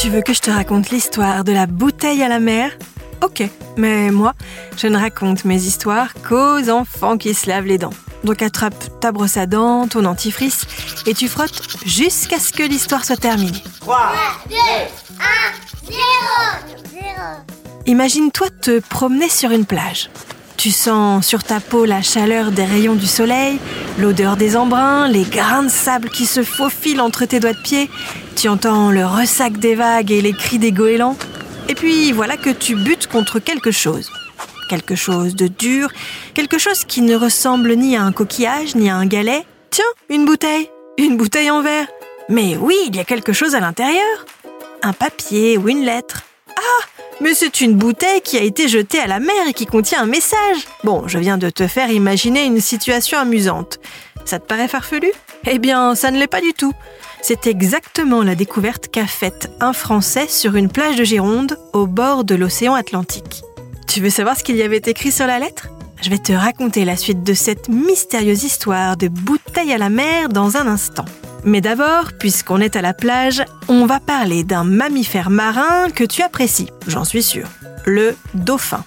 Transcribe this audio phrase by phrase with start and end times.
[0.00, 2.70] Tu veux que je te raconte l'histoire de la bouteille à la mer?
[3.20, 3.42] Ok,
[3.76, 4.32] mais moi,
[4.76, 7.92] je ne raconte mes histoires qu'aux enfants qui se lavent les dents.
[8.22, 10.66] Donc attrape ta brosse à dents, ton antifrice,
[11.04, 13.64] et tu frottes jusqu'à ce que l'histoire soit terminée.
[13.80, 14.12] 3,
[14.48, 15.98] 2, 1, 0,
[16.92, 17.04] 0.
[17.86, 20.10] Imagine-toi te promener sur une plage.
[20.58, 23.60] Tu sens sur ta peau la chaleur des rayons du soleil,
[23.96, 27.88] l'odeur des embruns, les grains de sable qui se faufilent entre tes doigts de pied.
[28.34, 31.16] Tu entends le ressac des vagues et les cris des goélands.
[31.68, 34.10] Et puis voilà que tu butes contre quelque chose.
[34.68, 35.90] Quelque chose de dur,
[36.34, 39.46] quelque chose qui ne ressemble ni à un coquillage ni à un galet.
[39.70, 41.86] Tiens, une bouteille, une bouteille en verre.
[42.28, 44.26] Mais oui, il y a quelque chose à l'intérieur.
[44.82, 46.24] Un papier ou une lettre.
[47.20, 50.06] Mais c'est une bouteille qui a été jetée à la mer et qui contient un
[50.06, 50.68] message.
[50.84, 53.80] Bon, je viens de te faire imaginer une situation amusante.
[54.24, 55.10] Ça te paraît farfelu?
[55.46, 56.72] Eh bien, ça ne l'est pas du tout.
[57.20, 62.22] C'est exactement la découverte qu'a faite un Français sur une plage de Gironde au bord
[62.22, 63.42] de l'océan Atlantique.
[63.88, 65.68] Tu veux savoir ce qu'il y avait écrit sur la lettre?
[66.00, 70.28] Je vais te raconter la suite de cette mystérieuse histoire de bouteille à la mer
[70.28, 71.06] dans un instant.
[71.44, 76.22] Mais d'abord, puisqu'on est à la plage, on va parler d'un mammifère marin que tu
[76.22, 77.48] apprécies, j'en suis sûre.
[77.86, 78.84] Le dauphin.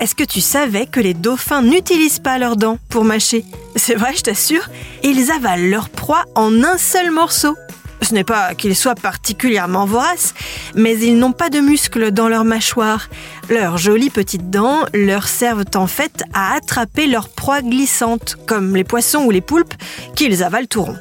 [0.00, 3.44] Est-ce que tu savais que les dauphins n'utilisent pas leurs dents pour mâcher?
[3.76, 4.68] C'est vrai, je t'assure,
[5.02, 7.56] ils avalent leur proie en un seul morceau.
[8.02, 10.34] Ce n'est pas qu'ils soient particulièrement voraces,
[10.74, 13.08] mais ils n'ont pas de muscles dans leur mâchoire.
[13.48, 18.84] Leurs jolies petites dents leur servent en fait à attraper leur proie glissante, comme les
[18.84, 19.74] poissons ou les poulpes,
[20.16, 20.98] qu'ils avalent tout rond.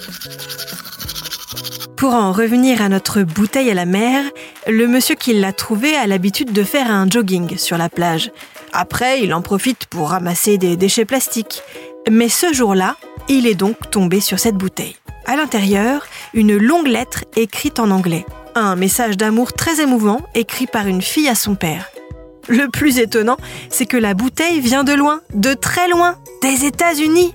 [1.96, 4.26] Pour en revenir à notre bouteille à la mer,
[4.68, 8.32] le monsieur qui l'a trouvée a l'habitude de faire un jogging sur la plage.
[8.74, 11.62] Après, il en profite pour ramasser des déchets plastiques.
[12.12, 12.98] Mais ce jour-là,
[13.30, 14.96] il est donc tombé sur cette bouteille.
[15.26, 18.26] À l'intérieur, une longue lettre écrite en anglais.
[18.56, 21.90] Un message d'amour très émouvant écrit par une fille à son père.
[22.50, 23.38] Le plus étonnant,
[23.70, 27.34] c'est que la bouteille vient de loin, de très loin, des États-Unis.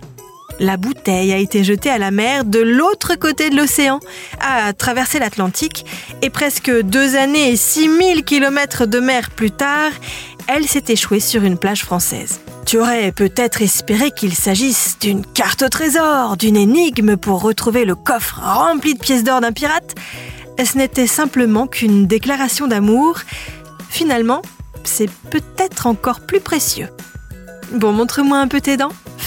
[0.61, 4.01] La bouteille a été jetée à la mer de l'autre côté de l'océan,
[4.41, 5.87] a traversé l'Atlantique,
[6.21, 9.93] et presque deux années et 6000 kilomètres de mer plus tard,
[10.49, 12.41] elle s'est échouée sur une plage française.
[12.67, 17.95] Tu aurais peut-être espéré qu'il s'agisse d'une carte au trésor, d'une énigme pour retrouver le
[17.95, 19.95] coffre rempli de pièces d'or d'un pirate.
[20.63, 23.21] Ce n'était simplement qu'une déclaration d'amour.
[23.89, 24.43] Finalement,
[24.83, 26.89] c'est peut-être encore plus précieux.
[27.73, 28.93] Bon, montre-moi un peu tes dents.